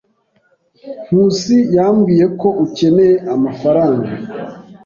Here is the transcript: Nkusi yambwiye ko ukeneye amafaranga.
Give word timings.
Nkusi 1.07 1.55
yambwiye 1.75 2.25
ko 2.39 2.47
ukeneye 2.65 3.15
amafaranga. 3.35 4.09